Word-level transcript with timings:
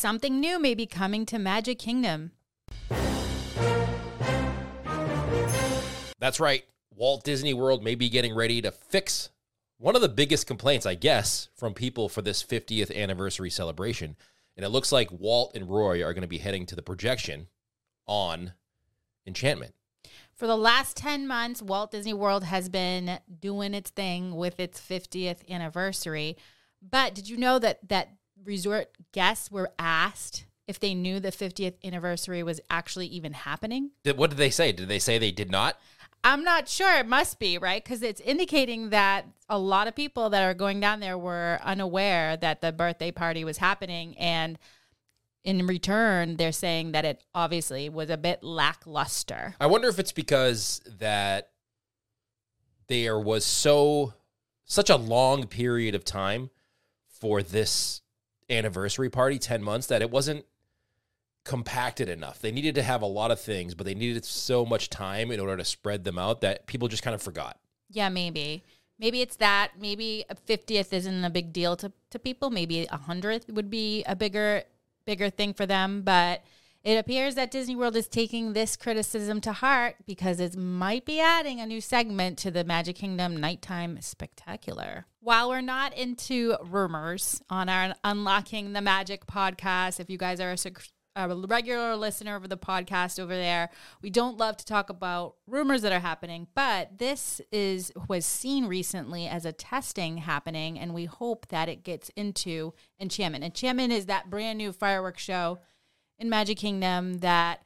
something 0.00 0.40
new 0.40 0.58
may 0.58 0.74
be 0.74 0.86
coming 0.86 1.26
to 1.26 1.38
Magic 1.38 1.78
Kingdom. 1.78 2.32
That's 6.18 6.40
right. 6.40 6.64
Walt 6.94 7.22
Disney 7.22 7.54
World 7.54 7.84
may 7.84 7.94
be 7.94 8.08
getting 8.08 8.34
ready 8.34 8.62
to 8.62 8.70
fix 8.70 9.28
one 9.78 9.94
of 9.94 10.02
the 10.02 10.08
biggest 10.08 10.46
complaints, 10.46 10.86
I 10.86 10.94
guess, 10.94 11.48
from 11.54 11.74
people 11.74 12.08
for 12.08 12.22
this 12.22 12.42
50th 12.42 12.94
anniversary 12.94 13.50
celebration. 13.50 14.16
And 14.56 14.64
it 14.64 14.70
looks 14.70 14.90
like 14.90 15.10
Walt 15.12 15.52
and 15.54 15.68
Roy 15.70 16.02
are 16.02 16.14
going 16.14 16.22
to 16.22 16.28
be 16.28 16.38
heading 16.38 16.66
to 16.66 16.76
the 16.76 16.82
projection 16.82 17.48
on 18.06 18.54
Enchantment. 19.26 19.74
For 20.34 20.46
the 20.46 20.56
last 20.56 20.96
10 20.96 21.26
months, 21.26 21.60
Walt 21.60 21.90
Disney 21.90 22.14
World 22.14 22.44
has 22.44 22.70
been 22.70 23.20
doing 23.40 23.74
its 23.74 23.90
thing 23.90 24.34
with 24.34 24.58
its 24.58 24.80
50th 24.80 25.46
anniversary. 25.48 26.38
But 26.82 27.14
did 27.14 27.28
you 27.28 27.36
know 27.36 27.58
that 27.58 27.86
that 27.88 28.14
resort 28.44 28.90
guests 29.12 29.50
were 29.50 29.70
asked 29.78 30.46
if 30.66 30.78
they 30.78 30.94
knew 30.94 31.18
the 31.18 31.32
50th 31.32 31.74
anniversary 31.84 32.42
was 32.42 32.60
actually 32.70 33.06
even 33.08 33.32
happening? 33.32 33.90
Did, 34.04 34.16
what 34.16 34.30
did 34.30 34.36
they 34.38 34.50
say? 34.50 34.72
Did 34.72 34.88
they 34.88 34.98
say 34.98 35.18
they 35.18 35.32
did 35.32 35.50
not? 35.50 35.78
I'm 36.22 36.44
not 36.44 36.68
sure. 36.68 36.98
It 36.98 37.06
must 37.06 37.38
be, 37.38 37.58
right? 37.58 37.82
Because 37.82 38.02
it's 38.02 38.20
indicating 38.20 38.90
that 38.90 39.26
a 39.48 39.58
lot 39.58 39.88
of 39.88 39.96
people 39.96 40.30
that 40.30 40.42
are 40.42 40.54
going 40.54 40.78
down 40.78 41.00
there 41.00 41.16
were 41.16 41.58
unaware 41.62 42.36
that 42.36 42.60
the 42.60 42.72
birthday 42.72 43.10
party 43.10 43.42
was 43.42 43.58
happening. 43.58 44.16
And 44.18 44.58
in 45.44 45.66
return, 45.66 46.36
they're 46.36 46.52
saying 46.52 46.92
that 46.92 47.04
it 47.04 47.24
obviously 47.34 47.88
was 47.88 48.10
a 48.10 48.18
bit 48.18 48.42
lackluster. 48.42 49.54
I 49.58 49.66
wonder 49.66 49.88
if 49.88 49.98
it's 49.98 50.12
because 50.12 50.82
that 50.98 51.50
there 52.88 53.18
was 53.18 53.44
so 53.44 54.12
such 54.66 54.90
a 54.90 54.96
long 54.96 55.46
period 55.46 55.94
of 55.94 56.04
time 56.04 56.50
for 57.08 57.42
this 57.42 58.02
anniversary 58.50 59.10
party, 59.10 59.38
10 59.38 59.62
months, 59.62 59.86
that 59.86 60.02
it 60.02 60.10
wasn't 60.10 60.44
compacted 61.44 62.08
enough. 62.08 62.40
They 62.40 62.52
needed 62.52 62.74
to 62.74 62.82
have 62.82 63.02
a 63.02 63.06
lot 63.06 63.30
of 63.30 63.40
things, 63.40 63.74
but 63.74 63.86
they 63.86 63.94
needed 63.94 64.24
so 64.24 64.66
much 64.66 64.90
time 64.90 65.30
in 65.30 65.40
order 65.40 65.56
to 65.56 65.64
spread 65.64 66.04
them 66.04 66.18
out 66.18 66.42
that 66.42 66.66
people 66.66 66.88
just 66.88 67.02
kind 67.02 67.14
of 67.14 67.22
forgot. 67.22 67.58
Yeah, 67.88 68.08
maybe. 68.08 68.62
Maybe 68.98 69.22
it's 69.22 69.36
that. 69.36 69.72
Maybe 69.80 70.24
a 70.28 70.34
50th 70.34 70.92
isn't 70.92 71.24
a 71.24 71.30
big 71.30 71.52
deal 71.52 71.76
to, 71.76 71.92
to 72.10 72.18
people. 72.18 72.50
Maybe 72.50 72.82
a 72.82 72.98
100th 72.98 73.50
would 73.52 73.70
be 73.70 74.04
a 74.04 74.14
bigger 74.14 74.64
bigger 75.06 75.30
thing 75.30 75.54
for 75.54 75.66
them, 75.66 76.02
but 76.02 76.44
it 76.82 76.96
appears 76.96 77.34
that 77.34 77.50
Disney 77.50 77.76
World 77.76 77.96
is 77.96 78.08
taking 78.08 78.52
this 78.52 78.76
criticism 78.76 79.40
to 79.42 79.52
heart 79.52 79.96
because 80.06 80.40
it 80.40 80.56
might 80.56 81.04
be 81.04 81.20
adding 81.20 81.60
a 81.60 81.66
new 81.66 81.80
segment 81.80 82.38
to 82.38 82.50
the 82.50 82.64
Magic 82.64 82.96
Kingdom 82.96 83.36
Nighttime 83.36 84.00
Spectacular. 84.00 85.06
While 85.20 85.50
we're 85.50 85.60
not 85.60 85.96
into 85.96 86.56
rumors 86.64 87.42
on 87.50 87.68
our 87.68 87.94
Unlocking 88.02 88.72
the 88.72 88.80
Magic 88.80 89.26
podcast, 89.26 90.00
if 90.00 90.08
you 90.08 90.16
guys 90.16 90.40
are 90.40 90.52
a 90.52 90.56
a 91.16 91.28
regular 91.28 91.96
listener 91.96 92.36
of 92.36 92.48
the 92.48 92.56
podcast 92.56 93.18
over 93.18 93.34
there. 93.34 93.70
We 94.00 94.10
don't 94.10 94.38
love 94.38 94.56
to 94.58 94.64
talk 94.64 94.90
about 94.90 95.34
rumors 95.46 95.82
that 95.82 95.92
are 95.92 96.00
happening, 96.00 96.46
but 96.54 96.98
this 96.98 97.40
is 97.50 97.92
was 98.08 98.24
seen 98.24 98.66
recently 98.66 99.26
as 99.26 99.44
a 99.44 99.52
testing 99.52 100.18
happening, 100.18 100.78
and 100.78 100.94
we 100.94 101.06
hope 101.06 101.48
that 101.48 101.68
it 101.68 101.82
gets 101.82 102.10
into 102.10 102.74
Enchantment. 103.00 103.44
Enchantment 103.44 103.92
is 103.92 104.06
that 104.06 104.30
brand 104.30 104.58
new 104.58 104.72
fireworks 104.72 105.22
show 105.22 105.58
in 106.20 106.28
Magic 106.28 106.58
Kingdom 106.58 107.18
that 107.18 107.62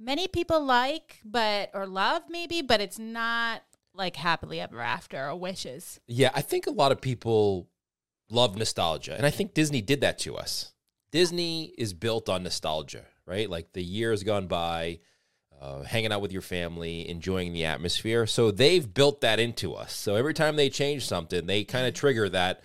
many 0.00 0.26
people 0.26 0.64
like, 0.64 1.20
but 1.24 1.70
or 1.74 1.86
love 1.86 2.22
maybe, 2.28 2.62
but 2.62 2.80
it's 2.80 2.98
not 2.98 3.62
like 3.94 4.16
happily 4.16 4.60
ever 4.60 4.80
after 4.80 5.28
or 5.28 5.36
wishes. 5.36 6.00
Yeah, 6.06 6.30
I 6.34 6.40
think 6.40 6.66
a 6.66 6.70
lot 6.70 6.90
of 6.90 7.00
people 7.00 7.68
love 8.30 8.56
nostalgia, 8.56 9.14
and 9.14 9.26
I 9.26 9.30
think 9.30 9.54
Disney 9.54 9.82
did 9.82 10.00
that 10.00 10.18
to 10.20 10.36
us. 10.36 10.72
Disney 11.10 11.72
is 11.78 11.92
built 11.92 12.28
on 12.28 12.42
nostalgia, 12.42 13.04
right? 13.26 13.48
Like 13.48 13.72
the 13.72 13.82
years 13.82 14.22
gone 14.22 14.46
by, 14.46 15.00
uh, 15.60 15.82
hanging 15.82 16.12
out 16.12 16.20
with 16.20 16.32
your 16.32 16.42
family, 16.42 17.08
enjoying 17.08 17.52
the 17.52 17.64
atmosphere. 17.64 18.26
So 18.26 18.50
they've 18.50 18.92
built 18.92 19.22
that 19.22 19.40
into 19.40 19.74
us. 19.74 19.92
So 19.92 20.14
every 20.16 20.34
time 20.34 20.56
they 20.56 20.70
change 20.70 21.06
something, 21.06 21.46
they 21.46 21.64
kind 21.64 21.86
of 21.86 21.94
trigger 21.94 22.28
that. 22.28 22.62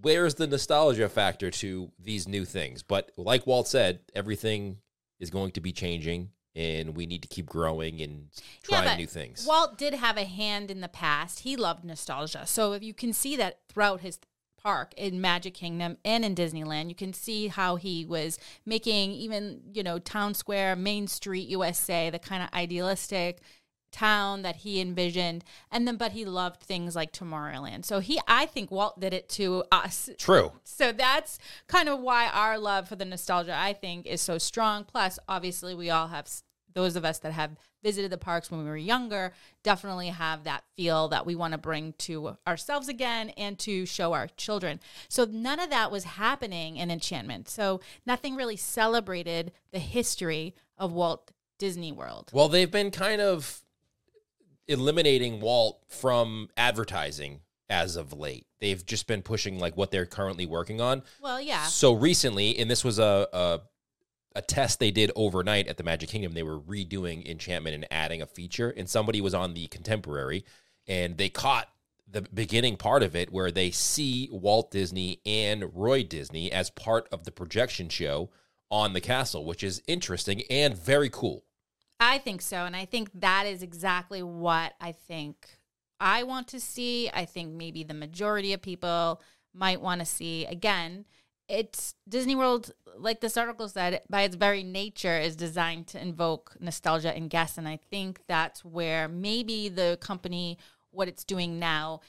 Where's 0.00 0.34
the 0.34 0.46
nostalgia 0.46 1.08
factor 1.08 1.50
to 1.50 1.90
these 1.98 2.28
new 2.28 2.44
things? 2.44 2.82
But 2.82 3.10
like 3.16 3.46
Walt 3.46 3.68
said, 3.68 4.00
everything 4.14 4.78
is 5.18 5.30
going 5.30 5.52
to 5.52 5.60
be 5.60 5.72
changing 5.72 6.30
and 6.54 6.96
we 6.96 7.06
need 7.06 7.22
to 7.22 7.28
keep 7.28 7.46
growing 7.46 8.00
and 8.00 8.28
trying 8.62 8.84
yeah, 8.84 8.96
new 8.96 9.06
things. 9.06 9.46
Walt 9.46 9.78
did 9.78 9.94
have 9.94 10.16
a 10.16 10.24
hand 10.24 10.70
in 10.70 10.80
the 10.80 10.88
past. 10.88 11.40
He 11.40 11.56
loved 11.56 11.84
nostalgia. 11.84 12.46
So 12.46 12.72
if 12.72 12.82
you 12.82 12.94
can 12.94 13.12
see 13.12 13.36
that 13.36 13.60
throughout 13.68 14.00
his 14.00 14.18
park 14.58 14.92
in 14.96 15.20
Magic 15.20 15.54
Kingdom 15.54 15.96
and 16.04 16.24
in 16.24 16.34
Disneyland. 16.34 16.88
You 16.88 16.94
can 16.94 17.12
see 17.12 17.48
how 17.48 17.76
he 17.76 18.04
was 18.04 18.38
making 18.66 19.12
even, 19.12 19.60
you 19.72 19.82
know, 19.82 19.98
Town 19.98 20.34
Square, 20.34 20.76
Main 20.76 21.06
Street, 21.06 21.48
USA, 21.48 22.10
the 22.10 22.18
kind 22.18 22.42
of 22.42 22.50
idealistic 22.52 23.40
town 23.90 24.42
that 24.42 24.56
he 24.56 24.80
envisioned 24.80 25.44
and 25.70 25.86
then 25.86 25.96
but 25.96 26.12
he 26.12 26.24
loved 26.24 26.60
things 26.60 26.94
like 26.94 27.12
Tomorrowland. 27.12 27.84
So 27.84 28.00
he 28.00 28.20
I 28.26 28.46
think 28.46 28.70
Walt 28.70 29.00
did 29.00 29.14
it 29.14 29.28
to 29.30 29.64
us. 29.70 30.10
True. 30.18 30.52
So 30.78 30.92
that's 30.92 31.40
kind 31.66 31.88
of 31.88 31.98
why 31.98 32.28
our 32.28 32.56
love 32.56 32.88
for 32.88 32.94
the 32.94 33.04
nostalgia 33.04 33.54
I 33.56 33.72
think 33.72 34.06
is 34.06 34.20
so 34.20 34.38
strong. 34.38 34.84
Plus 34.84 35.18
obviously 35.28 35.74
we 35.74 35.90
all 35.90 36.06
have 36.06 36.28
those 36.72 36.94
of 36.94 37.04
us 37.04 37.18
that 37.18 37.32
have 37.32 37.56
visited 37.82 38.10
the 38.10 38.18
parks 38.18 38.50
when 38.50 38.62
we 38.62 38.66
were 38.66 38.76
younger 38.76 39.32
definitely 39.62 40.08
have 40.08 40.44
that 40.44 40.64
feel 40.76 41.08
that 41.08 41.26
we 41.26 41.34
want 41.34 41.52
to 41.52 41.58
bring 41.58 41.94
to 41.98 42.36
ourselves 42.46 42.88
again 42.88 43.30
and 43.30 43.58
to 43.58 43.86
show 43.86 44.12
our 44.12 44.28
children. 44.36 44.80
So 45.08 45.24
none 45.24 45.60
of 45.60 45.70
that 45.70 45.90
was 45.90 46.04
happening 46.04 46.76
in 46.76 46.90
Enchantment. 46.90 47.48
So 47.48 47.80
nothing 48.06 48.36
really 48.36 48.56
celebrated 48.56 49.52
the 49.72 49.78
history 49.78 50.54
of 50.76 50.92
Walt 50.92 51.30
Disney 51.58 51.92
World. 51.92 52.30
Well, 52.32 52.48
they've 52.48 52.70
been 52.70 52.90
kind 52.90 53.20
of 53.20 53.62
eliminating 54.68 55.40
Walt 55.40 55.80
from 55.88 56.48
advertising 56.56 57.40
as 57.70 57.96
of 57.96 58.12
late. 58.12 58.46
They've 58.60 58.84
just 58.84 59.06
been 59.06 59.22
pushing 59.22 59.58
like 59.58 59.76
what 59.76 59.90
they're 59.90 60.06
currently 60.06 60.46
working 60.46 60.80
on. 60.80 61.02
Well, 61.20 61.40
yeah. 61.40 61.64
So 61.64 61.92
recently, 61.92 62.58
and 62.58 62.70
this 62.70 62.84
was 62.84 62.98
a, 62.98 63.28
a 63.32 63.60
a 64.34 64.42
test 64.42 64.78
they 64.78 64.92
did 64.92 65.10
overnight 65.16 65.66
at 65.66 65.78
the 65.78 65.82
Magic 65.82 66.10
Kingdom. 66.10 66.32
They 66.32 66.44
were 66.44 66.60
redoing 66.60 67.26
Enchantment 67.26 67.74
and 67.74 67.86
adding 67.90 68.22
a 68.22 68.26
feature, 68.26 68.70
and 68.70 68.88
somebody 68.88 69.20
was 69.20 69.34
on 69.34 69.54
the 69.54 69.66
Contemporary, 69.66 70.44
and 70.86 71.16
they 71.16 71.28
caught 71.28 71.68
the 72.10 72.22
beginning 72.22 72.76
part 72.76 73.02
of 73.02 73.16
it 73.16 73.32
where 73.32 73.50
they 73.50 73.70
see 73.70 74.28
Walt 74.30 74.70
Disney 74.70 75.20
and 75.26 75.74
Roy 75.74 76.02
Disney 76.02 76.50
as 76.52 76.70
part 76.70 77.08
of 77.12 77.24
the 77.24 77.32
projection 77.32 77.88
show 77.88 78.30
on 78.70 78.92
the 78.92 79.00
castle, 79.00 79.44
which 79.44 79.62
is 79.62 79.82
interesting 79.86 80.42
and 80.48 80.76
very 80.76 81.10
cool. 81.10 81.44
I 82.00 82.18
think 82.18 82.42
so. 82.42 82.58
And 82.58 82.76
I 82.76 82.84
think 82.84 83.10
that 83.14 83.46
is 83.46 83.62
exactly 83.62 84.22
what 84.22 84.74
I 84.80 84.92
think 84.92 85.48
I 86.00 86.22
want 86.22 86.48
to 86.48 86.60
see. 86.60 87.10
I 87.12 87.24
think 87.24 87.52
maybe 87.52 87.82
the 87.82 87.94
majority 87.94 88.52
of 88.52 88.62
people 88.62 89.20
might 89.52 89.80
want 89.80 90.00
to 90.00 90.06
see. 90.06 90.46
Again, 90.46 91.04
it's 91.48 91.94
Disney 92.08 92.34
World, 92.34 92.72
like 92.96 93.20
this 93.20 93.36
article 93.36 93.68
said, 93.68 94.02
by 94.08 94.22
its 94.22 94.36
very 94.36 94.62
nature, 94.62 95.18
is 95.18 95.34
designed 95.34 95.86
to 95.88 96.00
invoke 96.00 96.56
nostalgia 96.60 97.16
in 97.16 97.28
guests. 97.28 97.58
And 97.58 97.66
I 97.66 97.78
think 97.90 98.20
that's 98.28 98.64
where 98.64 99.08
maybe 99.08 99.68
the 99.68 99.98
company, 100.00 100.58
what 100.90 101.08
it's 101.08 101.24
doing 101.24 101.58
now, 101.58 102.00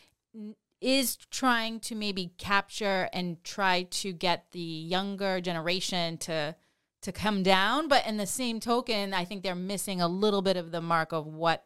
is 0.81 1.16
trying 1.16 1.79
to 1.79 1.95
maybe 1.95 2.31
capture 2.38 3.09
and 3.11 3.44
try 3.44 3.83
to 3.83 4.13
get 4.13 4.45
the 4.51 4.59
younger 4.59 5.41
generation 5.41 6.17
to 6.17 6.56
to 7.01 7.11
come 7.11 7.43
down. 7.43 7.87
But 7.87 8.05
in 8.07 8.17
the 8.17 8.27
same 8.27 8.59
token, 8.59 9.13
I 9.13 9.25
think 9.25 9.43
they're 9.43 9.55
missing 9.55 10.01
a 10.01 10.07
little 10.07 10.41
bit 10.41 10.57
of 10.57 10.71
the 10.71 10.81
mark 10.81 11.11
of 11.11 11.27
what 11.27 11.65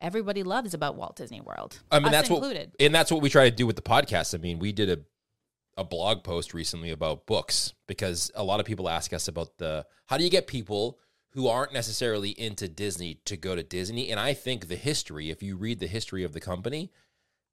everybody 0.00 0.42
loves 0.42 0.74
about 0.74 0.96
Walt 0.96 1.16
Disney 1.16 1.40
World. 1.40 1.80
I 1.90 2.00
mean, 2.00 2.12
that's 2.12 2.28
included. 2.28 2.70
what, 2.70 2.86
and 2.86 2.94
that's 2.94 3.10
what 3.10 3.22
we 3.22 3.30
try 3.30 3.48
to 3.48 3.54
do 3.54 3.66
with 3.66 3.76
the 3.76 3.82
podcast. 3.82 4.34
I 4.34 4.38
mean, 4.38 4.58
we 4.58 4.72
did 4.72 4.90
a 4.90 4.98
a 5.76 5.84
blog 5.84 6.22
post 6.22 6.52
recently 6.52 6.90
about 6.90 7.26
books 7.26 7.72
because 7.86 8.30
a 8.34 8.44
lot 8.44 8.60
of 8.60 8.66
people 8.66 8.88
ask 8.88 9.12
us 9.12 9.28
about 9.28 9.58
the 9.58 9.86
how 10.06 10.16
do 10.16 10.24
you 10.24 10.30
get 10.30 10.46
people 10.46 10.98
who 11.30 11.48
aren't 11.48 11.72
necessarily 11.72 12.30
into 12.30 12.68
Disney 12.68 13.20
to 13.24 13.36
go 13.36 13.56
to 13.56 13.62
Disney 13.62 14.10
and 14.10 14.20
I 14.20 14.34
think 14.34 14.68
the 14.68 14.76
history 14.76 15.30
if 15.30 15.42
you 15.42 15.56
read 15.56 15.80
the 15.80 15.86
history 15.86 16.24
of 16.24 16.32
the 16.32 16.40
company 16.40 16.92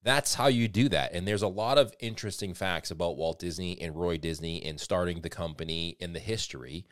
that's 0.03 0.35
how 0.35 0.47
you 0.47 0.67
do 0.67 0.89
that 0.89 1.13
and 1.13 1.27
there's 1.27 1.41
a 1.41 1.47
lot 1.47 1.77
of 1.77 1.94
interesting 1.99 2.53
facts 2.53 2.91
about 2.91 3.17
Walt 3.17 3.39
Disney 3.39 3.79
and 3.81 3.95
Roy 3.95 4.17
Disney 4.17 4.63
and 4.63 4.79
starting 4.79 5.21
the 5.21 5.29
company 5.29 5.95
and 6.01 6.13
the 6.13 6.19
history 6.19 6.85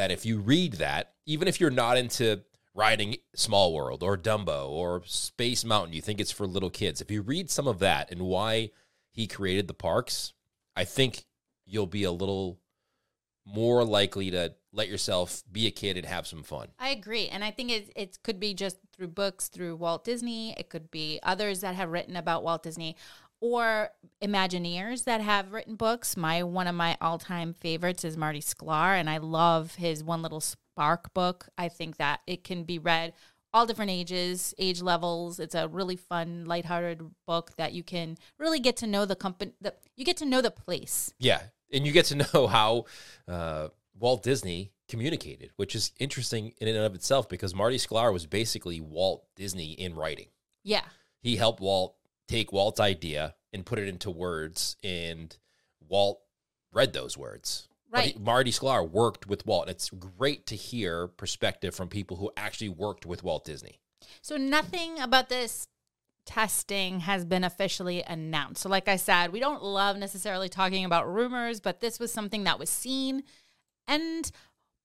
that 0.00 0.10
if 0.10 0.24
you 0.24 0.38
read 0.38 0.72
that 0.74 1.12
even 1.26 1.46
if 1.46 1.60
you're 1.60 1.70
not 1.70 1.98
into 1.98 2.40
riding 2.74 3.16
Small 3.34 3.74
World 3.74 4.02
or 4.02 4.16
Dumbo 4.16 4.66
or 4.66 5.02
Space 5.04 5.62
Mountain 5.62 5.92
you 5.92 6.00
think 6.00 6.20
it's 6.20 6.30
for 6.30 6.46
little 6.46 6.70
kids 6.70 7.02
if 7.02 7.10
you 7.10 7.20
read 7.20 7.50
some 7.50 7.68
of 7.68 7.80
that 7.80 8.10
and 8.10 8.22
why 8.22 8.70
he 9.10 9.26
created 9.26 9.68
the 9.68 9.74
parks 9.74 10.32
I 10.74 10.84
think 10.84 11.26
you'll 11.66 11.86
be 11.86 12.04
a 12.04 12.12
little 12.12 12.60
more 13.44 13.84
likely 13.84 14.30
to 14.30 14.54
let 14.72 14.88
yourself 14.88 15.42
be 15.52 15.66
a 15.66 15.70
kid 15.70 15.96
and 15.96 16.06
have 16.06 16.26
some 16.26 16.42
fun. 16.42 16.68
I 16.78 16.90
agree. 16.90 17.28
And 17.28 17.42
I 17.42 17.50
think 17.50 17.70
it, 17.70 17.92
it 17.96 18.18
could 18.22 18.38
be 18.38 18.54
just 18.54 18.78
through 18.92 19.08
books, 19.08 19.48
through 19.48 19.76
Walt 19.76 20.04
Disney. 20.04 20.54
It 20.56 20.68
could 20.68 20.90
be 20.90 21.18
others 21.22 21.60
that 21.60 21.74
have 21.74 21.90
written 21.90 22.16
about 22.16 22.44
Walt 22.44 22.62
Disney. 22.62 22.96
Or 23.40 23.90
Imagineers 24.22 25.04
that 25.04 25.20
have 25.20 25.52
written 25.52 25.76
books. 25.76 26.16
My 26.16 26.42
one 26.42 26.66
of 26.66 26.74
my 26.74 26.96
all 27.00 27.18
time 27.18 27.54
favorites 27.54 28.04
is 28.04 28.16
Marty 28.16 28.40
Sklar, 28.40 28.98
and 28.98 29.08
I 29.08 29.18
love 29.18 29.76
his 29.76 30.04
One 30.04 30.22
Little 30.22 30.40
Spark 30.40 31.12
book. 31.14 31.48
I 31.56 31.68
think 31.68 31.96
that 31.96 32.20
it 32.26 32.44
can 32.44 32.64
be 32.64 32.78
read 32.78 33.14
all 33.52 33.66
different 33.66 33.90
ages, 33.90 34.54
age 34.58 34.80
levels. 34.80 35.40
It's 35.40 35.54
a 35.54 35.68
really 35.68 35.96
fun, 35.96 36.44
lighthearted 36.46 37.00
book 37.26 37.52
that 37.56 37.72
you 37.72 37.82
can 37.82 38.16
really 38.38 38.60
get 38.60 38.76
to 38.78 38.86
know 38.86 39.04
the 39.06 39.16
company. 39.16 39.52
The, 39.60 39.74
you 39.96 40.04
get 40.04 40.18
to 40.18 40.26
know 40.26 40.40
the 40.40 40.50
place. 40.50 41.12
Yeah, 41.18 41.40
and 41.72 41.86
you 41.86 41.92
get 41.92 42.06
to 42.06 42.16
know 42.16 42.46
how 42.46 42.84
uh, 43.26 43.68
Walt 43.98 44.22
Disney 44.22 44.72
communicated, 44.88 45.50
which 45.56 45.74
is 45.74 45.92
interesting 45.98 46.52
in 46.58 46.68
and 46.68 46.76
of 46.78 46.94
itself 46.94 47.28
because 47.28 47.54
Marty 47.54 47.76
Sklar 47.76 48.12
was 48.12 48.26
basically 48.26 48.80
Walt 48.80 49.24
Disney 49.36 49.72
in 49.72 49.94
writing. 49.94 50.26
Yeah, 50.62 50.84
He 51.22 51.36
helped 51.36 51.60
Walt 51.60 51.96
take 52.30 52.52
Walt's 52.52 52.80
idea 52.80 53.34
and 53.52 53.66
put 53.66 53.78
it 53.78 53.88
into 53.88 54.10
words, 54.10 54.76
and 54.84 55.36
Walt 55.88 56.20
read 56.72 56.92
those 56.92 57.18
words. 57.18 57.68
But 57.90 58.04
he- 58.04 58.10
Right. 58.12 58.20
Marty 58.20 58.52
Sklar 58.52 58.88
worked 58.88 59.26
with 59.26 59.44
Walt. 59.44 59.62
And 59.62 59.70
it's 59.72 59.90
great 59.90 60.46
to 60.46 60.54
hear 60.54 61.08
perspective 61.08 61.74
from 61.74 61.88
people 61.88 62.18
who 62.18 62.30
actually 62.36 62.68
worked 62.68 63.04
with 63.04 63.24
Walt 63.24 63.44
Disney. 63.44 63.80
So 64.22 64.36
nothing 64.36 65.00
about 65.00 65.28
this 65.28 65.66
testing 66.24 67.00
has 67.00 67.24
been 67.24 67.42
officially 67.42 68.04
announced. 68.04 68.62
So 68.62 68.68
like 68.68 68.86
I 68.86 68.94
said, 68.94 69.32
we 69.32 69.40
don't 69.40 69.64
love 69.64 69.96
necessarily 69.96 70.48
talking 70.48 70.84
about 70.84 71.12
rumors, 71.12 71.58
but 71.58 71.80
this 71.80 71.98
was 71.98 72.12
something 72.12 72.44
that 72.44 72.60
was 72.60 72.70
seen 72.70 73.24
and 73.88 74.30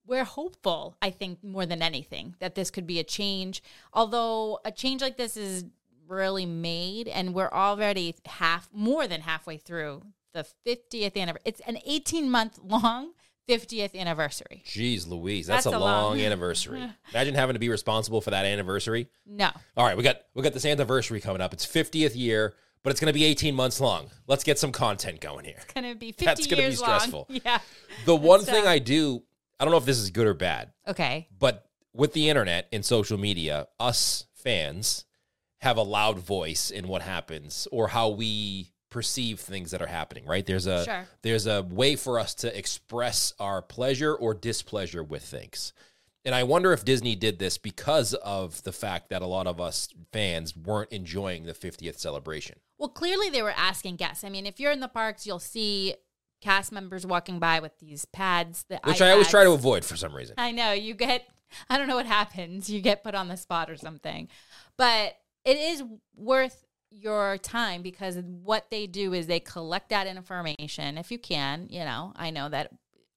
we're 0.08 0.24
hopeful, 0.24 0.98
I 1.02 1.12
think 1.12 1.44
more 1.44 1.66
than 1.68 1.82
anything, 1.84 2.36
that 2.40 2.56
this 2.56 2.72
could 2.72 2.88
be 2.88 3.00
a 3.00 3.04
change. 3.04 3.62
Although 3.94 4.60
a 4.66 4.72
change 4.72 5.02
like 5.02 5.18
this 5.18 5.38
is 5.38 5.66
really 6.08 6.46
made 6.46 7.08
and 7.08 7.34
we're 7.34 7.50
already 7.52 8.16
half 8.26 8.70
more 8.74 9.08
than 9.08 9.22
halfway 9.22 9.58
through 9.58 10.04
the 10.34 10.46
50th 10.68 11.16
anniversary. 11.16 11.42
It's 11.46 11.62
an 11.62 11.78
18 11.86 12.30
month 12.30 12.60
long 12.64 13.14
50th 13.48 13.96
anniversary. 13.96 14.64
Jeez 14.66 15.08
Louise, 15.08 15.48
that's, 15.48 15.66
That's 15.66 15.74
a 15.76 15.78
a 15.78 15.80
long 15.80 16.04
long- 16.18 16.20
anniversary. 16.26 16.82
Imagine 17.14 17.36
having 17.36 17.54
to 17.54 17.60
be 17.60 17.70
responsible 17.70 18.22
for 18.22 18.32
that 18.32 18.46
anniversary. 18.46 19.08
No. 19.26 19.50
All 19.78 19.86
right, 19.86 19.96
we 19.96 20.04
got 20.04 20.22
we 20.34 20.42
got 20.42 20.54
this 20.54 20.66
anniversary 20.66 21.22
coming 21.22 21.42
up. 21.42 21.54
It's 21.54 21.66
50th 21.66 22.16
year, 22.16 22.56
but 22.84 22.90
it's 22.92 23.00
going 23.00 23.14
to 23.14 23.18
be 23.18 23.24
18 23.24 23.54
months 23.56 23.80
long. 23.80 24.10
Let's 24.28 24.44
get 24.44 24.58
some 24.60 24.72
content 24.72 25.22
going 25.22 25.46
here. 25.46 25.58
It's 25.62 25.74
going 25.74 25.88
to 25.94 25.96
be 25.98 26.12
50 26.12 26.26
That's 26.26 26.48
gonna 26.48 26.68
be 26.70 26.76
stressful. 26.76 27.28
long. 27.30 27.40
Yeah. 27.46 27.60
The 28.06 28.16
one 28.16 28.40
It's, 28.42 28.50
thing 28.50 28.66
uh, 28.66 28.70
I 28.70 28.80
do, 28.80 29.22
I 29.60 29.64
don't 29.66 29.72
know 29.72 29.78
if 29.78 29.86
this 29.86 30.00
is 30.00 30.10
good 30.10 30.28
or 30.28 30.34
bad, 30.34 30.72
Okay. 30.88 31.28
but 31.38 31.66
with 31.94 32.14
the 32.14 32.30
internet 32.30 32.68
and 32.74 32.84
social 32.84 33.18
media, 33.18 33.68
us 33.80 34.26
fans 34.34 35.06
have 35.62 35.78
a 35.78 35.82
loud 35.84 36.20
voice 36.20 36.70
in 36.72 36.88
what 36.88 37.02
happens 37.02 37.68
or 37.72 37.90
how 37.90 38.10
we 38.10 38.72
perceive 38.90 39.40
things 39.40 39.72
that 39.72 39.82
are 39.82 39.88
happening, 39.88 40.26
right? 40.26 40.46
There's 40.46 40.68
a 40.68 40.86
Sure. 40.86 41.08
there's 41.22 41.48
a 41.48 41.64
way 41.64 41.96
for 41.96 42.20
us 42.20 42.34
to 42.36 42.58
express 42.58 43.34
our 43.40 43.62
pleasure 43.62 44.14
or 44.16 44.34
displeasure 44.34 45.04
with 45.04 45.24
things. 45.24 45.74
And 46.24 46.34
I 46.34 46.44
wonder 46.44 46.74
if 46.74 46.84
Disney 46.86 47.16
did 47.16 47.38
this 47.38 47.58
because 47.58 48.14
of 48.16 48.64
the 48.64 48.72
fact 48.72 49.10
that 49.10 49.22
a 49.22 49.28
lot 49.28 49.46
of 49.48 49.60
us 49.62 49.90
fans 50.12 50.56
weren't 50.56 50.92
enjoying 50.92 51.46
the 51.46 51.54
50th 51.54 52.00
celebration. 52.00 52.60
Well, 52.80 52.90
clearly 52.90 53.30
they 53.30 53.42
were 53.44 53.54
asking 53.56 53.98
guests. 53.98 54.24
I 54.24 54.30
mean, 54.30 54.46
if 54.46 54.60
you're 54.60 54.72
in 54.72 54.80
the 54.80 54.88
parks, 54.88 55.28
you'll 55.28 55.40
see 55.40 55.96
cast 56.42 56.72
members 56.72 57.06
walking 57.06 57.38
by 57.40 57.60
with 57.60 57.78
these 57.80 58.06
pads. 58.06 58.66
The 58.70 58.80
Which 58.84 59.02
I 59.02 59.12
always 59.12 59.30
try 59.30 59.44
to 59.44 59.52
avoid 59.52 59.86
for 59.86 59.96
some 59.96 60.16
reason. 60.16 60.36
I 60.38 60.52
know 60.52 60.72
you 60.72 60.94
get. 60.94 61.28
I 61.70 61.78
don't 61.78 61.88
know 61.88 61.96
what 61.96 62.06
happens. 62.08 62.70
You 62.70 62.82
get 62.82 63.04
put 63.04 63.14
on 63.14 63.28
the 63.28 63.38
spot 63.38 63.70
or 63.70 63.78
something, 63.78 64.28
but 64.78 65.16
it 65.46 65.58
is 65.58 65.84
worth 66.16 66.66
your 66.90 67.38
time 67.38 67.82
because 67.82 68.18
what 68.18 68.70
they 68.72 68.88
do 68.88 69.14
is 69.14 69.28
they 69.28 69.40
collect 69.40 69.90
that 69.90 70.08
information 70.08 70.98
if 70.98 71.12
you 71.12 71.20
can. 71.20 71.68
You 71.70 71.86
know, 71.86 72.14
I 72.16 72.32
know 72.32 72.50
that 72.50 72.72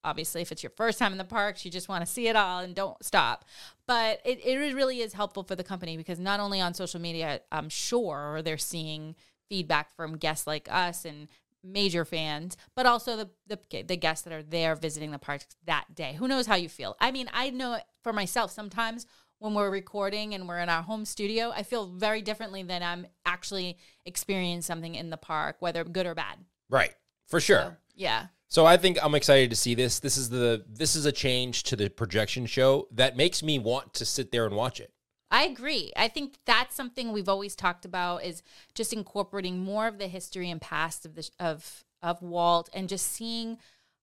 obviously 0.05 0.43
if 0.43 0.53
it's 0.53 0.63
your 0.63 0.73
first 0.77 0.99
time 0.99 1.13
in 1.13 1.19
the 1.19 1.25
parks, 1.25 1.65
you 1.65 1.71
just 1.71 1.89
want 1.89 2.05
to 2.05 2.11
see 2.11 2.29
it 2.29 2.37
all 2.37 2.61
and 2.61 2.75
don't 2.75 3.03
stop. 3.05 3.45
But 3.87 4.21
it, 4.25 4.45
it 4.45 4.75
really 4.75 5.01
is 5.01 5.13
helpful 5.13 5.43
for 5.43 5.57
the 5.57 5.65
company 5.65 5.97
because 5.97 6.19
not 6.19 6.41
only 6.41 6.61
on 6.61 6.75
social 6.75 7.01
media, 7.01 7.41
I'm 7.51 7.69
sure 7.69 8.43
they're 8.43 8.59
seeing 8.59 9.15
feedback 9.49 9.95
from 9.97 10.17
guests 10.17 10.47
like 10.47 10.69
us 10.71 11.05
and 11.05 11.29
major 11.65 12.05
fans, 12.05 12.57
but 12.75 12.87
also 12.87 13.17
the, 13.17 13.31
the 13.47 13.83
the 13.83 13.97
guests 13.97 14.25
that 14.25 14.33
are 14.33 14.43
there 14.43 14.75
visiting 14.77 15.11
the 15.11 15.19
parks 15.19 15.47
that 15.67 15.87
day. 15.95 16.15
Who 16.19 16.29
knows 16.29 16.47
how 16.47 16.55
you 16.55 16.69
feel? 16.69 16.97
I 17.01 17.11
mean, 17.11 17.29
I 17.33 17.51
know 17.51 17.79
for 18.03 18.13
myself 18.13 18.51
sometimes 18.51 19.07
when 19.39 19.55
we're 19.55 19.71
recording 19.71 20.35
and 20.35 20.49
we're 20.49 20.59
in 20.59 20.69
our 20.69 20.83
home 20.83 21.05
studio, 21.05 21.53
I 21.55 21.63
feel 21.63 21.87
very 21.87 22.23
differently 22.23 22.63
than 22.63 22.83
I'm 22.83 23.07
actually 23.25 23.79
experiencing 24.05 24.63
something 24.63 24.95
in 24.95 25.11
the 25.11 25.17
park, 25.17 25.57
whether 25.61 25.85
good 25.85 26.07
or 26.07 26.15
bad. 26.15 26.39
Right. 26.69 26.95
For 27.27 27.41
sure. 27.41 27.63
So, 27.63 27.77
yeah. 27.95 28.27
So 28.49 28.65
I 28.65 28.77
think 28.77 28.99
I'm 29.03 29.15
excited 29.15 29.51
to 29.51 29.57
see 29.57 29.75
this. 29.75 30.01
This 30.01 30.17
is 30.17 30.31
the 30.31 30.65
this 30.69 30.97
is 30.97 31.05
a 31.05 31.13
change 31.13 31.65
to 31.65 31.77
the 31.77 31.91
projection 31.91 32.47
show 32.47 32.89
that 32.93 33.17
makes 33.17 33.43
me 33.43 33.59
want 33.59 33.95
to 33.95 34.05
sit 34.05 34.33
there 34.33 34.47
and 34.47 34.57
watch 34.57 34.81
it. 34.81 34.93
I 35.31 35.45
agree. 35.45 35.93
I 35.95 36.09
think 36.09 36.37
that's 36.47 36.75
something 36.75 37.13
we've 37.13 37.29
always 37.29 37.55
talked 37.55 37.85
about 37.85 38.25
is 38.25 38.43
just 38.75 38.95
incorporating 38.95 39.59
more 39.59 39.87
of 39.87 39.99
the 39.99 40.09
history 40.09 40.51
and 40.51 40.61
past 40.61 41.05
of 41.05 41.15
the 41.15 41.29
of 41.39 41.85
of 42.03 42.23
Walt 42.23 42.71
and 42.73 42.89
just 42.89 43.13
seeing 43.13 43.59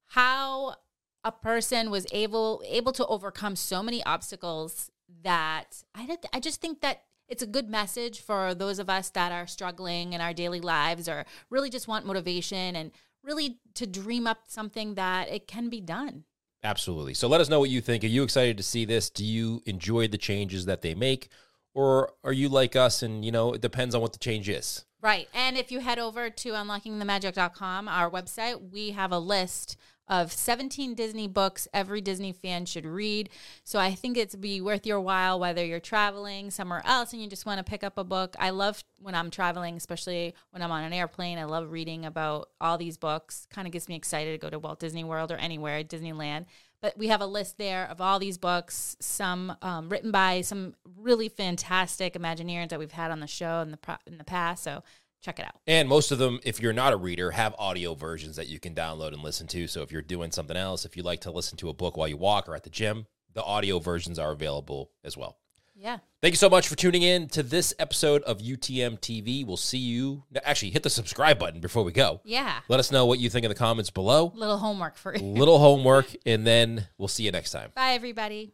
how 0.09 0.75
a 1.23 1.31
person 1.31 1.89
was 1.89 2.05
able 2.11 2.61
able 2.67 2.91
to 2.91 3.05
overcome 3.07 3.55
so 3.55 3.81
many 3.81 4.03
obstacles 4.03 4.91
that 5.23 5.83
I 5.93 6.17
I 6.33 6.39
just 6.39 6.61
think 6.61 6.81
that 6.81 7.03
it's 7.27 7.43
a 7.43 7.47
good 7.47 7.69
message 7.69 8.21
for 8.21 8.53
those 8.53 8.79
of 8.79 8.89
us 8.89 9.09
that 9.11 9.31
are 9.31 9.47
struggling 9.47 10.13
in 10.13 10.21
our 10.21 10.33
daily 10.33 10.61
lives 10.61 11.09
or 11.09 11.25
really 11.49 11.69
just 11.69 11.87
want 11.87 12.05
motivation 12.05 12.75
and 12.75 12.91
really 13.23 13.59
to 13.73 13.87
dream 13.87 14.27
up 14.27 14.43
something 14.47 14.95
that 14.95 15.29
it 15.29 15.47
can 15.47 15.69
be 15.69 15.81
done. 15.81 16.23
Absolutely. 16.63 17.13
So 17.13 17.27
let 17.27 17.41
us 17.41 17.49
know 17.49 17.59
what 17.59 17.69
you 17.69 17.81
think. 17.81 18.03
Are 18.03 18.07
you 18.07 18.23
excited 18.23 18.57
to 18.57 18.63
see 18.63 18.85
this? 18.85 19.09
Do 19.09 19.25
you 19.25 19.61
enjoy 19.65 20.07
the 20.07 20.17
changes 20.17 20.65
that 20.65 20.81
they 20.81 20.95
make? 20.95 21.29
Or 21.73 22.13
are 22.23 22.33
you 22.33 22.47
like 22.49 22.75
us 22.75 23.03
and, 23.03 23.25
you 23.25 23.31
know, 23.31 23.53
it 23.53 23.61
depends 23.61 23.93
on 23.93 24.01
what 24.01 24.13
the 24.13 24.19
change 24.19 24.47
is? 24.49 24.85
Right. 25.05 25.29
And 25.35 25.55
if 25.55 25.71
you 25.71 25.81
head 25.81 25.99
over 25.99 26.31
to 26.31 26.49
unlockingthemagic.com, 26.53 27.87
our 27.87 28.09
website, 28.09 28.71
we 28.71 28.89
have 28.89 29.11
a 29.11 29.19
list 29.19 29.77
of 30.07 30.33
17 30.33 30.95
Disney 30.95 31.27
books 31.27 31.67
every 31.75 32.01
Disney 32.01 32.31
fan 32.31 32.65
should 32.65 32.87
read. 32.87 33.29
So 33.63 33.77
I 33.77 33.93
think 33.93 34.17
it's 34.17 34.35
be 34.35 34.61
worth 34.61 34.83
your 34.83 34.99
while 34.99 35.39
whether 35.39 35.63
you're 35.63 35.79
traveling 35.79 36.49
somewhere 36.49 36.81
else 36.85 37.13
and 37.13 37.21
you 37.21 37.29
just 37.29 37.45
want 37.45 37.59
to 37.59 37.63
pick 37.63 37.83
up 37.83 37.99
a 37.99 38.03
book. 38.03 38.35
I 38.39 38.49
love 38.49 38.83
when 38.97 39.13
I'm 39.13 39.29
traveling, 39.29 39.77
especially 39.77 40.33
when 40.49 40.63
I'm 40.63 40.71
on 40.71 40.83
an 40.83 40.91
airplane. 40.91 41.37
I 41.37 41.43
love 41.43 41.69
reading 41.69 42.03
about 42.03 42.49
all 42.59 42.79
these 42.79 42.97
books. 42.97 43.45
Kind 43.51 43.67
of 43.67 43.73
gets 43.73 43.87
me 43.87 43.93
excited 43.93 44.31
to 44.31 44.43
go 44.43 44.49
to 44.49 44.57
Walt 44.57 44.79
Disney 44.79 45.03
World 45.03 45.31
or 45.31 45.35
anywhere, 45.35 45.83
Disneyland. 45.83 46.45
But 46.85 46.99
we 46.99 47.07
have 47.07 47.21
a 47.21 47.25
list 47.25 47.57
there 47.57 47.87
of 47.89 47.99
all 47.99 48.19
these 48.19 48.37
books, 48.37 48.95
some 48.99 49.57
um, 49.63 49.89
written 49.89 50.11
by 50.11 50.41
some 50.41 50.75
really 50.99 51.29
fantastic 51.29 52.13
Imagineers 52.13 52.69
that 52.69 52.77
we've 52.77 52.91
had 52.91 53.09
on 53.09 53.21
the 53.21 53.25
show 53.25 53.61
in 53.61 53.71
the 53.71 53.77
pro- 53.77 53.95
in 54.05 54.19
the 54.19 54.23
past. 54.23 54.63
So 54.63 54.83
check 55.19 55.39
it 55.39 55.45
out. 55.45 55.55
And 55.65 55.89
most 55.89 56.11
of 56.11 56.19
them, 56.19 56.39
if 56.43 56.61
you're 56.61 56.73
not 56.73 56.93
a 56.93 56.95
reader, 56.95 57.31
have 57.31 57.55
audio 57.57 57.95
versions 57.95 58.35
that 58.35 58.49
you 58.49 58.59
can 58.59 58.75
download 58.75 59.13
and 59.13 59.23
listen 59.23 59.47
to. 59.47 59.65
So 59.65 59.81
if 59.81 59.91
you're 59.91 60.03
doing 60.03 60.31
something 60.31 60.55
else, 60.55 60.85
if 60.85 60.95
you 60.95 61.01
like 61.01 61.21
to 61.21 61.31
listen 61.31 61.57
to 61.57 61.69
a 61.69 61.73
book 61.73 61.97
while 61.97 62.07
you 62.07 62.17
walk 62.17 62.47
or 62.47 62.53
at 62.53 62.61
the 62.61 62.69
gym, 62.69 63.07
the 63.33 63.41
audio 63.41 63.79
versions 63.79 64.19
are 64.19 64.31
available 64.31 64.91
as 65.03 65.17
well. 65.17 65.39
Yeah. 65.75 65.99
Thank 66.21 66.33
you 66.33 66.37
so 66.37 66.49
much 66.49 66.67
for 66.67 66.75
tuning 66.75 67.01
in 67.03 67.27
to 67.29 67.43
this 67.43 67.73
episode 67.77 68.23
of 68.23 68.39
UTM 68.39 68.99
TV. 68.99 69.45
We'll 69.45 69.57
see 69.57 69.77
you. 69.77 70.23
Actually, 70.43 70.71
hit 70.71 70.83
the 70.83 70.89
subscribe 70.89 71.37
button 71.37 71.59
before 71.59 71.83
we 71.83 71.91
go. 71.91 72.21
Yeah. 72.23 72.61
Let 72.67 72.79
us 72.79 72.91
know 72.91 73.05
what 73.05 73.19
you 73.19 73.29
think 73.29 73.45
in 73.45 73.49
the 73.49 73.55
comments 73.55 73.89
below. 73.89 74.31
Little 74.35 74.57
homework 74.57 74.95
for 74.95 75.15
you. 75.15 75.21
Little 75.21 75.59
homework, 75.59 76.07
and 76.25 76.47
then 76.47 76.87
we'll 76.97 77.07
see 77.07 77.23
you 77.23 77.31
next 77.31 77.51
time. 77.51 77.71
Bye, 77.75 77.91
everybody. 77.91 78.53